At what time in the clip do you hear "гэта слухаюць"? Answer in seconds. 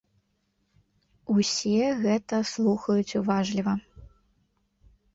2.03-3.17